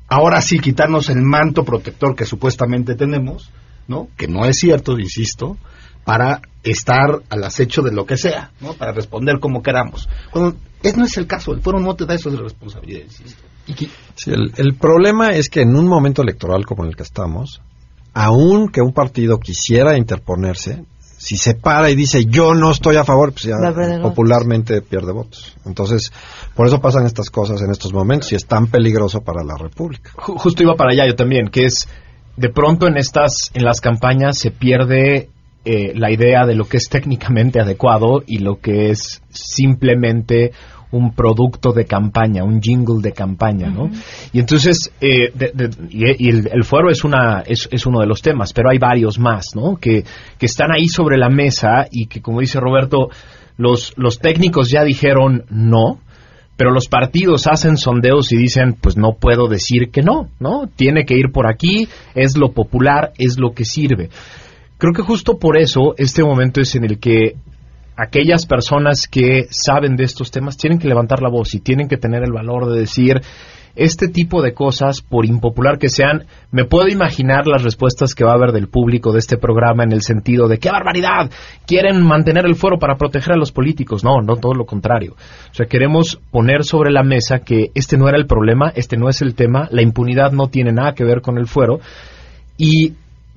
[0.08, 3.50] ahora sí quitarnos el manto protector que supuestamente tenemos,
[3.88, 4.08] ¿no?
[4.16, 5.56] Que no es cierto, insisto,
[6.04, 8.74] para estar al acecho de lo que sea, ¿no?
[8.74, 10.08] Para responder como queramos.
[10.30, 13.22] Cuando es, no es el caso, el foro no te da esas responsabilidades.
[14.14, 17.62] Sí, el, el problema es que en un momento electoral como el que estamos,
[18.12, 20.84] aun que un partido quisiera interponerse,
[21.24, 23.56] si se para y dice yo no estoy a favor, pues ya
[23.98, 24.10] votos.
[24.10, 25.56] popularmente pierde votos.
[25.64, 26.12] Entonces,
[26.54, 30.10] por eso pasan estas cosas en estos momentos y es tan peligroso para la República.
[30.16, 31.88] Ju- justo iba para allá yo también, que es
[32.36, 35.30] de pronto en estas en las campañas se pierde
[35.64, 40.52] eh, la idea de lo que es técnicamente adecuado y lo que es simplemente
[40.96, 43.90] un producto de campaña, un jingle de campaña, ¿no?
[44.32, 48.00] Y entonces, eh, de- de- y, y el, el fuero es, una, es, es uno
[48.00, 49.76] de los temas, pero hay varios más, ¿no?
[49.76, 50.04] Que,
[50.38, 53.08] que están ahí sobre la mesa y que, como dice Roberto,
[53.56, 55.98] los, los técnicos ya dijeron no,
[56.56, 60.68] pero los partidos hacen sondeos y dicen, pues no puedo decir que no, ¿no?
[60.76, 64.10] Tiene que ir por aquí, es lo popular, es lo que sirve.
[64.78, 67.34] Creo que justo por eso este momento es en el que
[67.96, 71.96] aquellas personas que saben de estos temas tienen que levantar la voz y tienen que
[71.96, 73.20] tener el valor de decir
[73.76, 78.30] este tipo de cosas, por impopular que sean, me puedo imaginar las respuestas que va
[78.30, 81.30] a haber del público de este programa en el sentido de ¡qué barbaridad!
[81.66, 84.04] Quieren mantener el fuero para proteger a los políticos.
[84.04, 85.14] No, no, todo lo contrario.
[85.50, 89.08] O sea, queremos poner sobre la mesa que este no era el problema, este no
[89.08, 91.80] es el tema, la impunidad no tiene nada que ver con el fuero
[92.56, 92.94] y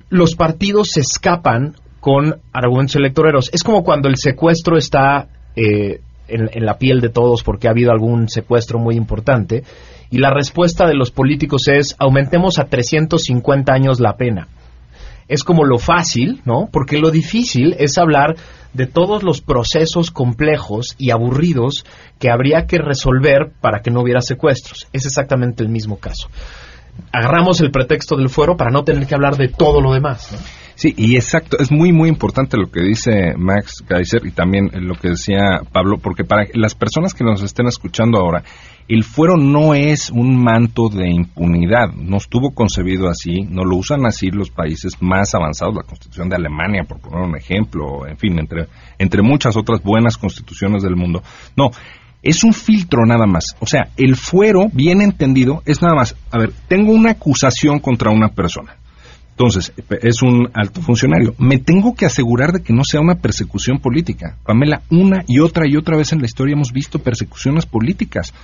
[0.08, 3.50] los partidos se escapan con argumentos electoreros.
[3.52, 7.72] Es como cuando el secuestro está eh, en, en la piel de todos porque ha
[7.72, 9.64] habido algún secuestro muy importante
[10.10, 14.48] y la respuesta de los políticos es aumentemos a 350 años la pena.
[15.28, 16.70] Es como lo fácil, ¿no?
[16.72, 18.36] Porque lo difícil es hablar
[18.72, 21.84] de todos los procesos complejos y aburridos
[22.18, 24.88] que habría que resolver para que no hubiera secuestros.
[24.92, 26.28] Es exactamente el mismo caso.
[27.12, 30.32] Agarramos el pretexto del fuero para no tener que hablar de todo lo demás.
[30.32, 30.38] ¿no?
[30.78, 34.94] Sí, y exacto, es muy, muy importante lo que dice Max Geiser y también lo
[34.94, 38.44] que decía Pablo, porque para las personas que nos estén escuchando ahora,
[38.86, 44.06] el fuero no es un manto de impunidad, no estuvo concebido así, no lo usan
[44.06, 48.38] así los países más avanzados, la constitución de Alemania, por poner un ejemplo, en fin,
[48.38, 51.24] entre, entre muchas otras buenas constituciones del mundo.
[51.56, 51.72] No,
[52.22, 53.56] es un filtro nada más.
[53.58, 58.12] O sea, el fuero, bien entendido, es nada más, a ver, tengo una acusación contra
[58.12, 58.76] una persona.
[59.38, 59.72] Entonces,
[60.02, 61.32] es un alto funcionario.
[61.38, 64.36] Me tengo que asegurar de que no sea una persecución política.
[64.44, 68.34] Pamela, una y otra y otra vez en la historia hemos visto persecuciones políticas.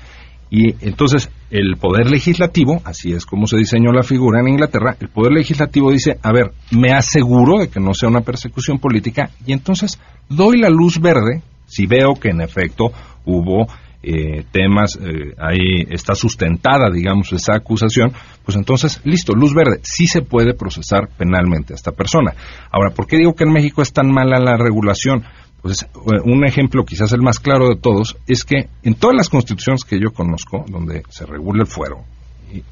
[0.51, 5.09] Y entonces el poder legislativo, así es como se diseñó la figura en Inglaterra, el
[5.09, 9.53] poder legislativo dice, a ver, me aseguro de que no sea una persecución política y
[9.53, 12.93] entonces doy la luz verde si veo que en efecto
[13.25, 13.67] hubo
[14.07, 18.13] eh, temas, eh, ahí está sustentada, digamos, esa acusación,
[18.45, 22.35] pues entonces, listo, luz verde, sí se puede procesar penalmente a esta persona.
[22.71, 25.25] Ahora, ¿por qué digo que en México es tan mala la regulación?
[25.63, 25.89] Pues eh,
[26.25, 29.99] un ejemplo, quizás el más claro de todos, es que en todas las constituciones que
[29.99, 32.05] yo conozco, donde se regula el fuero,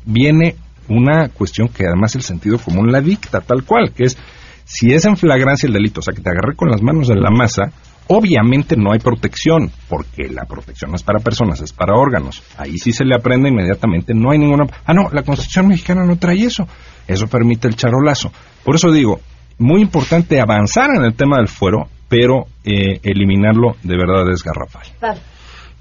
[0.04, 0.56] viene
[0.88, 4.18] una cuestión que además el sentido común la dicta, tal cual, que es
[4.64, 7.20] si es en flagrancia el delito, o sea, que te agarré con las manos en
[7.20, 7.72] la masa,
[8.08, 12.42] obviamente no hay protección, porque la protección no es para personas, es para órganos.
[12.56, 14.66] Ahí sí se le aprende inmediatamente, no hay ninguna...
[14.84, 16.66] Ah, no, la Constitución mexicana no trae eso.
[17.06, 18.32] Eso permite el charolazo.
[18.64, 19.20] Por eso digo,
[19.58, 24.86] muy importante avanzar en el tema del fuero, pero eh, eliminarlo de verdad es garrafal.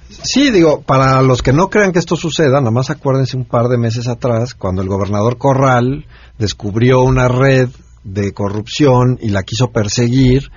[0.10, 3.68] Sí, digo, para los que no crean que esto suceda, nada más acuérdense un par
[3.68, 6.06] de meses atrás, cuando el gobernador Corral
[6.38, 7.70] descubrió una red
[8.04, 10.52] de corrupción y la quiso perseguir,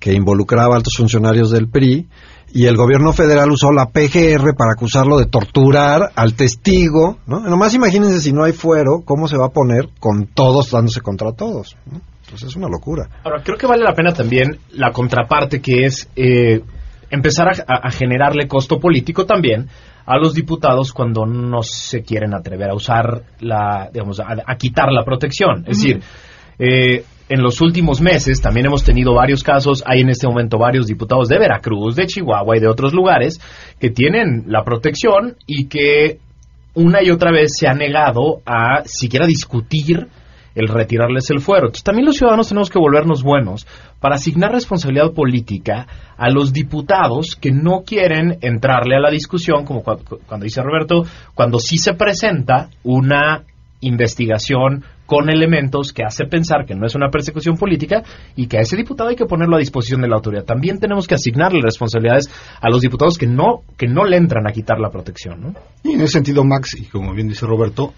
[0.00, 2.08] que involucraba a altos funcionarios del PRI,
[2.52, 7.40] y el gobierno federal usó la PGR para acusarlo de torturar al testigo, ¿no?
[7.40, 11.32] Nomás imagínense si no hay fuero, cómo se va a poner con todos dándose contra
[11.32, 12.00] todos, ¿no?
[12.24, 13.08] Entonces es una locura.
[13.24, 16.60] Ahora, creo que vale la pena también la contraparte que es eh,
[17.10, 19.68] empezar a, generarle costo político también
[20.06, 24.92] a los diputados cuando no se quieren atrever a usar la, digamos, a, a quitar
[24.92, 25.64] la protección.
[25.66, 26.00] Es decir,
[26.58, 30.86] eh, en los últimos meses también hemos tenido varios casos, hay en este momento varios
[30.86, 33.40] diputados de Veracruz, de Chihuahua y de otros lugares
[33.78, 36.18] que tienen la protección y que
[36.74, 40.08] una y otra vez se ha negado a siquiera discutir
[40.56, 41.66] el retirarles el fuero.
[41.66, 43.66] Entonces, también los ciudadanos tenemos que volvernos buenos
[44.00, 45.86] para asignar responsabilidad política
[46.16, 50.60] a los diputados que no quieren entrarle a la discusión, como cua- cu- cuando dice
[50.62, 51.04] Roberto,
[51.34, 53.44] cuando sí se presenta una
[53.80, 58.04] investigación con elementos que hace pensar que no es una persecución política
[58.36, 60.44] y que a ese diputado hay que ponerlo a disposición de la autoridad.
[60.44, 62.30] También tenemos que asignarle responsabilidades
[62.60, 65.54] a los diputados que no que no le entran a quitar la protección, ¿no?
[65.82, 67.92] Y en ese sentido, Max, y como bien dice Roberto,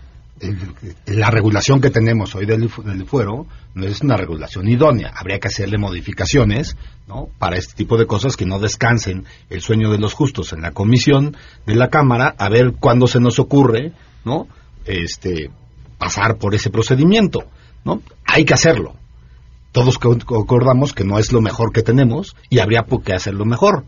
[1.05, 5.13] la regulación que tenemos hoy del, del fuero no es una regulación idónea.
[5.15, 7.29] Habría que hacerle modificaciones ¿no?
[7.39, 10.71] para este tipo de cosas que no descansen el sueño de los justos en la
[10.71, 11.37] comisión
[11.67, 13.93] de la Cámara, a ver cuándo se nos ocurre
[14.25, 14.49] ¿no?
[14.87, 15.51] este,
[16.03, 17.45] pasar por ese procedimiento.
[17.85, 18.01] ¿no?
[18.27, 18.95] Hay que hacerlo.
[19.71, 23.45] Todos co- concordamos que no es lo mejor que tenemos y habría por qué hacerlo
[23.45, 23.85] mejor.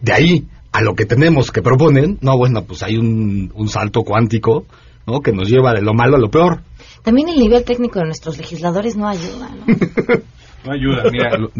[0.00, 4.00] De ahí a lo que tenemos que proponen, no, bueno, pues hay un, un salto
[4.02, 4.64] cuántico
[5.06, 5.20] ¿no?
[5.20, 6.62] que nos lleva de lo malo a lo peor.
[7.02, 9.66] También el nivel técnico de nuestros legisladores no ayuda, ¿no?
[10.64, 11.50] No ayuda, mira, lo-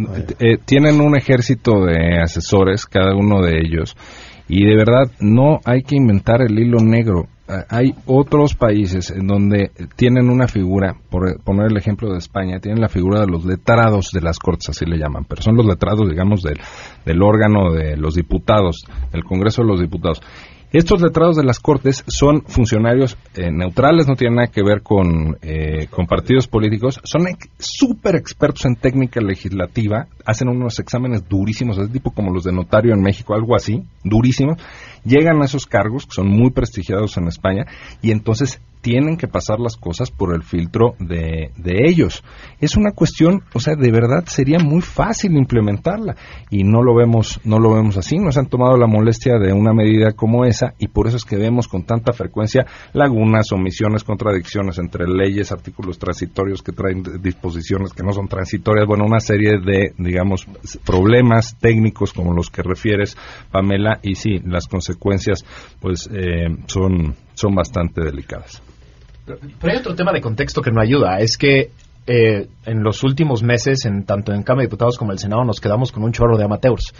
[0.41, 3.97] eh, tienen un ejército de asesores, cada uno de ellos,
[4.49, 7.29] y de verdad no hay que inventar el hilo negro.
[7.71, 12.81] Hay otros países en donde tienen una figura, por poner el ejemplo de España, tienen
[12.81, 16.09] la figura de los letrados de las cortes, así le llaman, pero son los letrados,
[16.09, 16.59] digamos, del,
[17.07, 20.21] del órgano de los diputados, del Congreso de los Diputados.
[20.71, 25.39] Estos letrados de las Cortes son funcionarios eh, neutrales, no tienen nada que ver con,
[25.41, 31.79] eh, con partidos políticos, son ex- súper expertos en técnica legislativa, hacen unos exámenes durísimos,
[31.79, 34.59] es tipo como los de notario en México, algo así, durísimos,
[35.09, 37.67] llegan a esos cargos, que son muy prestigiados en España,
[38.03, 42.23] y entonces tienen que pasar las cosas por el filtro de, de ellos.
[42.61, 46.17] Es una cuestión, o sea, de verdad sería muy fácil implementarla
[46.51, 48.19] y no lo vemos, no lo vemos así.
[48.19, 51.37] Nos han tomado la molestia de una medida como esa y por eso es que
[51.37, 58.03] vemos con tanta frecuencia lagunas, omisiones, contradicciones entre leyes, artículos transitorios que traen disposiciones que
[58.03, 60.47] no son transitorias, bueno, una serie de, digamos,
[60.85, 63.17] problemas técnicos como los que refieres,
[63.51, 65.45] Pamela, y sí, las consecuencias,
[65.81, 68.63] pues, eh, son, son bastante delicadas.
[69.27, 71.71] Pero hay otro tema de contexto que no ayuda, es que
[72.07, 75.45] eh, en los últimos meses, en tanto en Cámara de Diputados como en el Senado,
[75.45, 76.95] nos quedamos con un chorro de amateurs.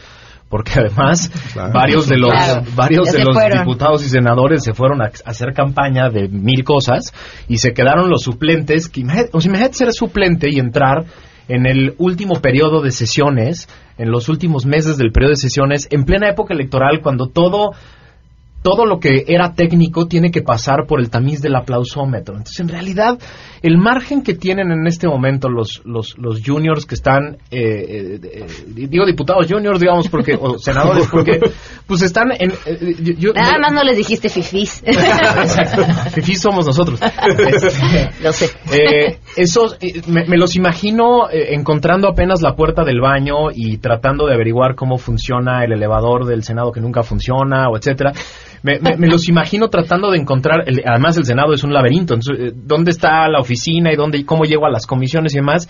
[0.51, 1.73] Porque además, Claro.
[1.75, 2.63] varios de los, Claro.
[2.75, 3.59] varios de los fueron.
[3.61, 7.13] diputados y senadores se fueron a, a hacer campaña de mil cosas
[7.49, 8.89] y se quedaron los suplentes.
[8.89, 11.05] Que, o sea, imagínate ser suplente y entrar
[11.49, 13.69] en el último periodo de sesiones,
[13.99, 17.73] en los últimos meses del periodo de sesiones, en plena época electoral, cuando todo
[18.63, 22.35] todo lo que era técnico tiene que pasar por el tamiz del aplausómetro.
[22.37, 23.19] Entonces, en realidad,
[23.63, 28.21] el margen que tienen en este momento los, los, los juniors que están, eh, eh,
[28.23, 31.39] eh, digo diputados juniors, digamos, porque, o senadores, porque,
[31.87, 32.53] pues están en...
[32.67, 34.83] eh, yo- Nada más no les dijiste fifís.
[34.87, 35.85] Exacto.
[36.13, 37.01] Fifí somos nosotros.
[37.39, 38.51] Este, Lo sé.
[38.73, 43.79] eh, esos, eh, me, me los imagino eh, encontrando apenas la puerta del baño y
[43.79, 48.13] tratando de averiguar cómo funciona el elevador del Senado que nunca funciona, o etcétera.
[48.63, 52.15] Me, me- me los imagino tratando de encontrar, el- además el Senado es un laberinto,
[52.15, 55.69] entonces, eh, ¿dónde está la oficina y dónde cómo llego a las comisiones y demás?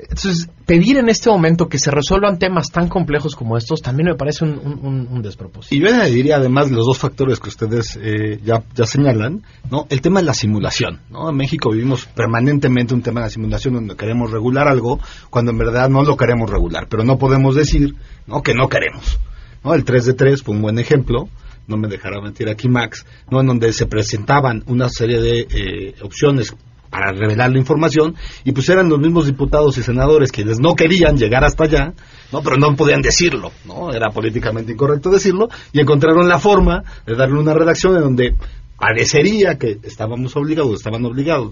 [0.00, 4.14] Entonces, pedir en este momento que se resuelvan temas tan complejos como estos también me
[4.14, 5.74] parece un, despropósito.
[5.74, 9.86] Y yo añadiría además los dos factores que ustedes eh, ya, ya señalan, ¿no?
[9.90, 11.28] El tema de la simulación, ¿no?
[11.30, 15.00] En México vivimos permanentemente un tema de la simulación donde queremos regular algo
[15.30, 17.96] cuando en verdad no lo queremos regular, pero no podemos decir,
[18.28, 18.40] ¿no?
[18.42, 19.18] Que no queremos,
[19.64, 19.74] ¿no?
[19.74, 21.28] El 3 de 3 fue un buen ejemplo,
[21.68, 23.40] no me dejará mentir aquí Max, ¿no?
[23.40, 26.54] En donde se presentaban una serie de eh, opciones
[26.90, 31.18] para revelar la información y pues eran los mismos diputados y senadores quienes no querían
[31.18, 31.92] llegar hasta allá,
[32.32, 37.14] no, pero no podían decirlo, no, era políticamente incorrecto decirlo y encontraron la forma de
[37.14, 38.34] darle una redacción en donde
[38.78, 41.50] parecería que estábamos obligados, estaban obligados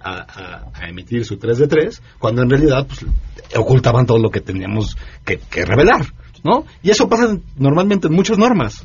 [0.00, 3.06] a, emitir su 3 de 3, cuando en realidad pues,
[3.56, 6.06] ocultaban todo lo que teníamos que, que revelar,
[6.42, 6.64] ¿no?
[6.82, 8.84] Y eso pasa en- normalmente en muchas normas.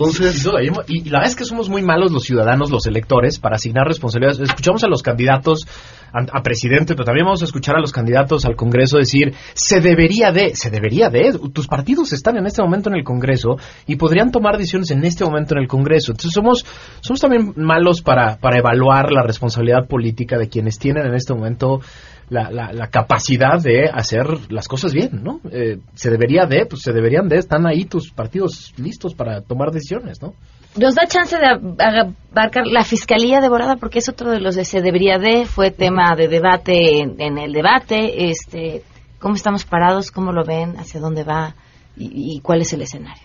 [0.00, 0.46] Entonces,
[0.88, 3.86] y, y la verdad es que somos muy malos los ciudadanos, los electores, para asignar
[3.86, 4.40] responsabilidades.
[4.40, 5.66] Escuchamos a los candidatos
[6.12, 10.32] a, presidente, pero también vamos a escuchar a los candidatos al Congreso decir, se debería
[10.32, 13.56] de, se debería de, tus partidos están en este momento en el Congreso
[13.86, 16.12] y podrían tomar decisiones en este momento en el Congreso.
[16.12, 16.64] Entonces somos,
[17.00, 21.80] somos también malos para, para evaluar la responsabilidad política de quienes tienen en este momento
[22.28, 25.40] la, la, la capacidad de hacer las cosas bien, ¿no?
[25.50, 29.72] Eh, se debería de, pues se deberían de, están ahí tus partidos listos para tomar
[29.72, 30.34] decisiones, ¿no?
[30.76, 34.64] Nos da chance de ab- abarcar la fiscalía devorada porque es otro de los de
[34.64, 38.82] se debería de, fue tema de debate en, en el debate, este,
[39.18, 41.54] cómo estamos parados, cómo lo ven, hacia dónde va
[41.96, 43.22] y, y cuál es el escenario.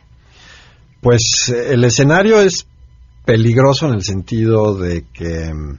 [1.01, 2.65] Pues eh, el escenario es
[3.25, 5.77] peligroso en el sentido de que mm,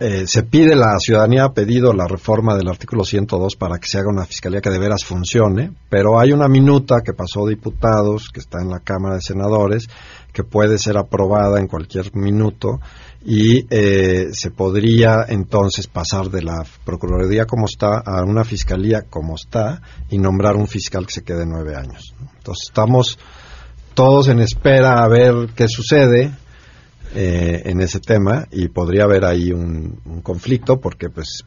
[0.00, 3.98] eh, se pide, la ciudadanía ha pedido la reforma del artículo 102 para que se
[3.98, 8.40] haga una fiscalía que de veras funcione, pero hay una minuta que pasó diputados, que
[8.40, 9.88] está en la Cámara de Senadores,
[10.32, 12.80] que puede ser aprobada en cualquier minuto
[13.24, 19.36] y eh, se podría entonces pasar de la Procuraduría como está a una fiscalía como
[19.36, 19.80] está
[20.10, 22.14] y nombrar un fiscal que se quede nueve años.
[22.36, 23.18] Entonces estamos
[23.94, 26.32] todos en espera a ver qué sucede.
[27.14, 31.44] Eh, en ese tema y podría haber ahí un, un conflicto porque pues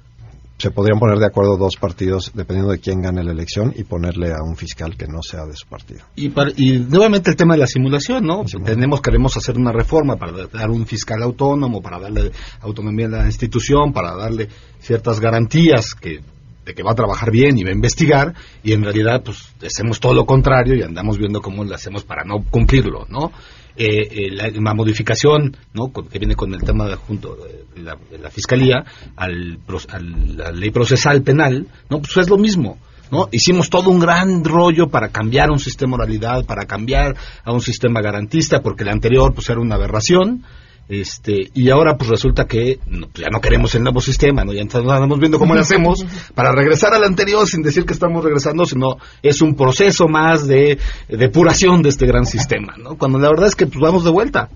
[0.59, 4.32] se podrían poner de acuerdo dos partidos dependiendo de quién gane la elección y ponerle
[4.32, 5.99] a un fiscal que no sea de su partido.
[6.15, 8.43] Y, para- y nuevamente el tema de la simulación, ¿no?
[8.65, 13.26] Tenemos, queremos hacer una reforma para dar un fiscal autónomo, para darle autonomía a la
[13.28, 14.47] institución, para darle
[14.80, 16.22] ciertas garantías que
[16.68, 19.99] de que va a trabajar bien y va a investigar, y en realidad, pues, hacemos
[20.01, 23.32] todo lo contrario y andamos viendo cómo lo hacemos para no cumplirlo, ¿no?
[23.78, 25.89] Eh, eh, la, modificación, ¿no?
[25.93, 27.36] Con- que viene con el tema de, junto
[27.76, 28.84] de la, de la fiscalía
[29.15, 29.59] al,
[29.89, 31.99] al- la ley procesal penal, ¿no?
[31.99, 32.78] Pues es lo mismo.
[33.11, 33.30] ¿no?
[33.32, 37.15] Hicimos todo un gran rollo para cambiar un sistema de moralidad, para cambiar
[37.45, 40.43] a un sistema garantista, porque el anterior pues era una aberración,
[40.90, 44.54] este, y ahora pues resulta que no, pues, ya no queremos el nuevo sistema, ¿no?
[44.54, 48.66] Ya estamos viendo cómo lo hacemos para regresar al anterior sin decir que estamos regresando,
[48.66, 50.78] sino es un proceso más de
[51.10, 52.98] depuración de este gran sistema, ¿no?
[52.98, 54.50] Cuando la verdad es que pues vamos de vuelta.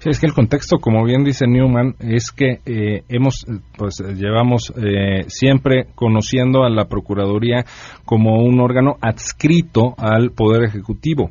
[0.00, 3.44] Sí, es que el contexto, como bien dice Newman, es que eh, hemos,
[3.76, 7.66] pues llevamos eh, siempre conociendo a la Procuraduría
[8.06, 11.30] como un órgano adscrito al Poder Ejecutivo,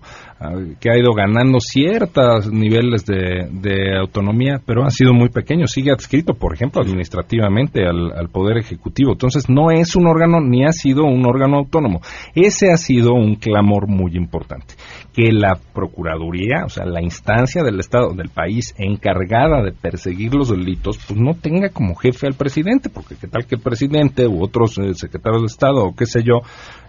[0.80, 5.68] que ha ido ganando ciertos niveles de, autonomía, pero ha sido muy pequeño.
[5.68, 9.12] Sigue adscrito, por ejemplo, administrativamente al, al Poder Ejecutivo.
[9.12, 12.02] Entonces, no es un órgano ni ha sido un órgano autónomo.
[12.36, 14.76] Ese ha sido un clamor muy importante
[15.14, 20.50] que la Procuraduría, o sea, la instancia del Estado, del país encargada de perseguir los
[20.50, 24.44] delitos, pues no tenga como jefe al presidente, porque qué tal que el presidente u
[24.44, 26.42] otros eh, secretarios de Estado o qué sé yo,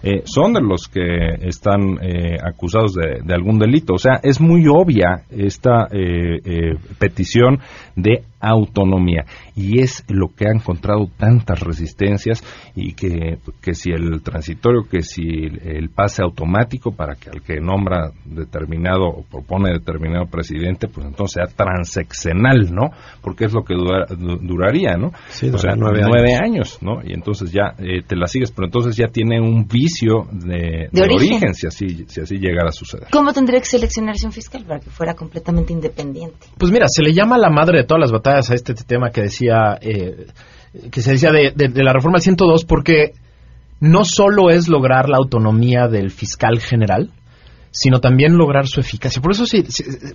[0.02, 1.02] eh, son de los que
[1.42, 3.94] están eh, acusados de algún delito.
[3.94, 7.58] O sea, es muy obvia esta eh, eh, petición
[7.96, 9.24] de autonomía
[9.54, 12.42] y es lo que ha encontrado tantas resistencias
[12.74, 17.42] y que, que si el transitorio, que si el, el pase automático para que al
[17.42, 22.90] que nombra determinado o propone determinado presidente, pues entonces sea transexenal, ¿no?
[23.22, 25.12] Porque es lo que dura- du- duraría, ¿no?
[25.28, 26.40] Sí, o sea, nueve nueve, años.
[26.42, 26.78] años.
[26.82, 27.00] ¿no?
[27.04, 31.02] Y entonces ya eh, te la sigues, pero entonces ya tiene un vicio de, De
[31.02, 31.34] origen.
[31.34, 33.06] origen, si así, si así llegara a suceder.
[33.12, 36.46] ¿Cómo tendría que seleccionarse un fiscal para que fuera completamente independiente?
[36.58, 39.22] Pues mira, se le llama la madre de todas las batallas a este tema que
[39.22, 40.26] decía, eh,
[40.90, 43.12] que se decía de, de- de la reforma al 102, porque
[43.80, 47.10] no solo es lograr la autonomía del fiscal general,
[47.72, 49.22] sino también lograr su eficacia.
[49.22, 49.64] Por eso, se-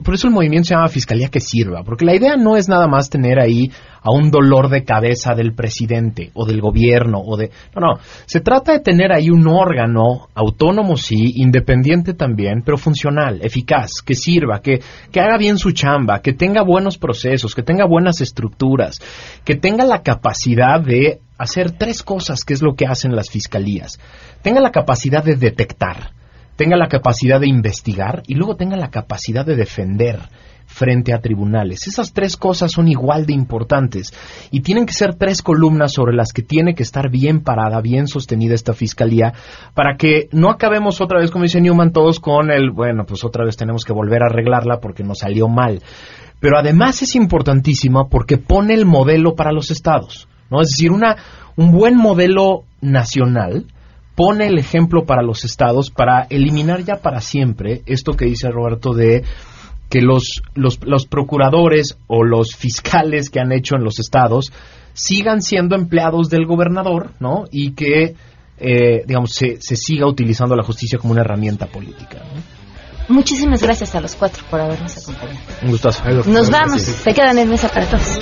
[0.03, 2.87] por eso el movimiento se llama Fiscalía que Sirva, porque la idea no es nada
[2.87, 7.49] más tener ahí a un dolor de cabeza del presidente o del gobierno o de...
[7.75, 13.39] No, no, se trata de tener ahí un órgano autónomo, sí, independiente también, pero funcional,
[13.41, 14.81] eficaz, que sirva, que,
[15.11, 18.99] que haga bien su chamba, que tenga buenos procesos, que tenga buenas estructuras,
[19.43, 23.99] que tenga la capacidad de hacer tres cosas, que es lo que hacen las fiscalías.
[24.43, 26.11] Tenga la capacidad de detectar,
[26.55, 30.19] tenga la capacidad de investigar y luego tenga la capacidad de defender
[30.65, 31.87] frente a tribunales.
[31.87, 34.13] Esas tres cosas son igual de importantes
[34.51, 38.07] y tienen que ser tres columnas sobre las que tiene que estar bien parada, bien
[38.07, 39.33] sostenida esta fiscalía
[39.73, 43.45] para que no acabemos otra vez, como dice Newman, todos con el, bueno, pues otra
[43.45, 45.81] vez tenemos que volver a arreglarla porque nos salió mal.
[46.39, 50.61] Pero además es importantísima porque pone el modelo para los estados, ¿no?
[50.61, 51.15] Es decir, una,
[51.55, 53.65] un buen modelo nacional
[54.15, 58.93] pone el ejemplo para los estados para eliminar ya para siempre esto que dice Roberto
[58.93, 59.23] de
[59.89, 64.51] que los, los, los procuradores o los fiscales que han hecho en los estados
[64.93, 67.43] sigan siendo empleados del gobernador, ¿no?
[67.51, 68.15] Y que,
[68.57, 72.19] eh, digamos, se, se siga utilizando la justicia como una herramienta política.
[72.19, 72.55] ¿no?
[73.15, 75.39] Muchísimas gracias a los cuatro por habernos acompañado.
[75.61, 76.03] Un gustazo.
[76.25, 76.81] Nos vamos.
[76.81, 78.19] Se quedan en mesa para todos.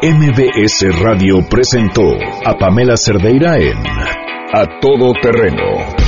[0.00, 2.02] MBS Radio presentó
[2.44, 3.76] a Pamela Cerdeira en
[4.52, 6.07] A Todo Terreno.